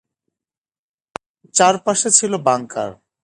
[1.55, 2.89] চারপাশে ছিল বাংকার।